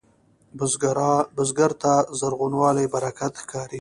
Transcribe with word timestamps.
بزګر 1.37 1.71
ته 1.81 1.93
زرغونوالی 2.19 2.85
برکت 2.93 3.33
ښکاري 3.41 3.69